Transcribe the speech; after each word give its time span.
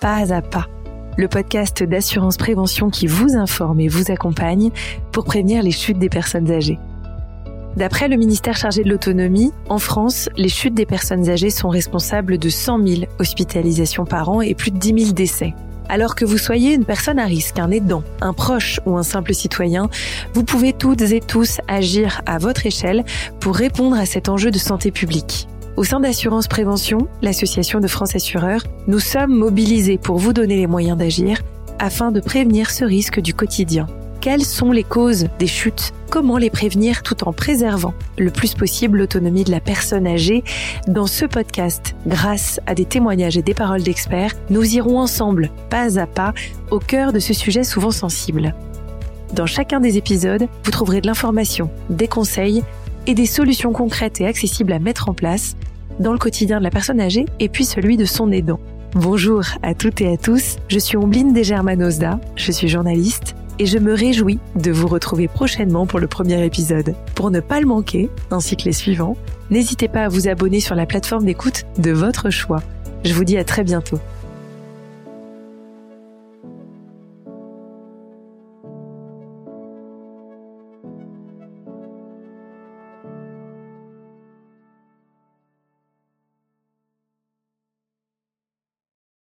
pas 0.00 0.32
à 0.32 0.40
pas, 0.40 0.66
le 1.18 1.28
podcast 1.28 1.82
d'assurance 1.82 2.38
prévention 2.38 2.88
qui 2.88 3.06
vous 3.06 3.36
informe 3.36 3.80
et 3.80 3.88
vous 3.88 4.10
accompagne 4.10 4.70
pour 5.12 5.24
prévenir 5.24 5.62
les 5.62 5.72
chutes 5.72 5.98
des 5.98 6.08
personnes 6.08 6.50
âgées. 6.50 6.78
D'après 7.76 8.08
le 8.08 8.16
ministère 8.16 8.56
chargé 8.56 8.82
de 8.82 8.88
l'autonomie, 8.88 9.52
en 9.68 9.78
France, 9.78 10.30
les 10.36 10.48
chutes 10.48 10.74
des 10.74 10.86
personnes 10.86 11.28
âgées 11.28 11.50
sont 11.50 11.68
responsables 11.68 12.38
de 12.38 12.48
100 12.48 12.86
000 12.86 13.02
hospitalisations 13.18 14.06
par 14.06 14.30
an 14.30 14.40
et 14.40 14.54
plus 14.54 14.70
de 14.70 14.78
10 14.78 15.02
000 15.04 15.12
décès. 15.12 15.54
Alors 15.90 16.14
que 16.14 16.24
vous 16.24 16.38
soyez 16.38 16.72
une 16.72 16.86
personne 16.86 17.18
à 17.18 17.26
risque, 17.26 17.58
un 17.58 17.70
aidant, 17.70 18.02
un 18.22 18.32
proche 18.32 18.80
ou 18.86 18.96
un 18.96 19.02
simple 19.02 19.34
citoyen, 19.34 19.90
vous 20.32 20.44
pouvez 20.44 20.72
toutes 20.72 21.02
et 21.02 21.20
tous 21.20 21.60
agir 21.68 22.22
à 22.24 22.38
votre 22.38 22.64
échelle 22.64 23.04
pour 23.38 23.54
répondre 23.54 23.98
à 23.98 24.06
cet 24.06 24.30
enjeu 24.30 24.50
de 24.50 24.58
santé 24.58 24.92
publique. 24.92 25.46
Au 25.76 25.84
sein 25.84 26.00
d'Assurance 26.00 26.48
Prévention, 26.48 27.08
l'association 27.22 27.80
de 27.80 27.86
France 27.86 28.14
Assureurs, 28.14 28.64
nous 28.86 28.98
sommes 28.98 29.32
mobilisés 29.32 29.98
pour 29.98 30.18
vous 30.18 30.32
donner 30.32 30.56
les 30.56 30.66
moyens 30.66 30.98
d'agir 30.98 31.40
afin 31.78 32.10
de 32.10 32.20
prévenir 32.20 32.70
ce 32.70 32.84
risque 32.84 33.20
du 33.20 33.32
quotidien. 33.34 33.86
Quelles 34.20 34.44
sont 34.44 34.72
les 34.72 34.82
causes 34.82 35.28
des 35.38 35.46
chutes? 35.46 35.92
Comment 36.10 36.36
les 36.36 36.50
prévenir 36.50 37.02
tout 37.02 37.26
en 37.26 37.32
préservant 37.32 37.94
le 38.18 38.30
plus 38.30 38.54
possible 38.54 38.98
l'autonomie 38.98 39.44
de 39.44 39.50
la 39.50 39.60
personne 39.60 40.06
âgée? 40.06 40.44
Dans 40.88 41.06
ce 41.06 41.24
podcast, 41.24 41.94
grâce 42.06 42.60
à 42.66 42.74
des 42.74 42.84
témoignages 42.84 43.38
et 43.38 43.42
des 43.42 43.54
paroles 43.54 43.82
d'experts, 43.82 44.34
nous 44.50 44.74
irons 44.74 44.98
ensemble, 44.98 45.50
pas 45.70 45.98
à 45.98 46.06
pas, 46.06 46.34
au 46.70 46.80
cœur 46.80 47.12
de 47.14 47.20
ce 47.20 47.32
sujet 47.32 47.64
souvent 47.64 47.92
sensible. 47.92 48.54
Dans 49.32 49.46
chacun 49.46 49.78
des 49.78 49.96
épisodes, 49.96 50.48
vous 50.64 50.70
trouverez 50.72 51.00
de 51.00 51.06
l'information, 51.06 51.70
des 51.88 52.08
conseils 52.08 52.64
et 53.06 53.14
des 53.14 53.26
solutions 53.26 53.72
concrètes 53.72 54.20
et 54.20 54.26
accessibles 54.26 54.72
à 54.72 54.78
mettre 54.78 55.08
en 55.08 55.14
place 55.14 55.56
dans 55.98 56.12
le 56.12 56.18
quotidien 56.18 56.58
de 56.58 56.64
la 56.64 56.70
personne 56.70 57.00
âgée 57.00 57.26
et 57.38 57.48
puis 57.48 57.64
celui 57.64 57.96
de 57.96 58.04
son 58.04 58.32
aidant. 58.32 58.60
Bonjour 58.94 59.42
à 59.62 59.74
toutes 59.74 60.00
et 60.00 60.12
à 60.12 60.16
tous, 60.16 60.56
je 60.68 60.78
suis 60.78 60.96
Ombline 60.96 61.32
Desgermanosda, 61.32 62.18
je 62.36 62.50
suis 62.50 62.68
journaliste 62.68 63.36
et 63.60 63.66
je 63.66 63.78
me 63.78 63.94
réjouis 63.94 64.38
de 64.56 64.72
vous 64.72 64.88
retrouver 64.88 65.28
prochainement 65.28 65.86
pour 65.86 66.00
le 66.00 66.06
premier 66.06 66.44
épisode. 66.44 66.94
Pour 67.14 67.30
ne 67.30 67.40
pas 67.40 67.60
le 67.60 67.66
manquer, 67.66 68.08
ainsi 68.30 68.56
que 68.56 68.64
les 68.64 68.72
suivants, 68.72 69.16
n'hésitez 69.50 69.86
pas 69.86 70.04
à 70.04 70.08
vous 70.08 70.28
abonner 70.28 70.60
sur 70.60 70.74
la 70.74 70.86
plateforme 70.86 71.26
d'écoute 71.26 71.66
de 71.78 71.90
votre 71.90 72.30
choix. 72.30 72.62
Je 73.04 73.12
vous 73.12 73.24
dis 73.24 73.36
à 73.36 73.44
très 73.44 73.62
bientôt. 73.62 73.98